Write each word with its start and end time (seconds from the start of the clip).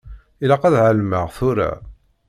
Ilaq 0.43 0.63
ad 0.63 0.75
εelmeɣ 0.79 1.25
tura. 1.35 1.71